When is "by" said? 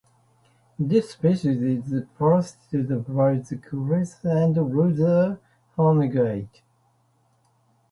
3.15-3.33